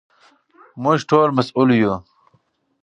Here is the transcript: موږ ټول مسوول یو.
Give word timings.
موږ 0.83 0.99
ټول 1.09 1.29
مسوول 1.37 1.69
یو. 1.81 1.93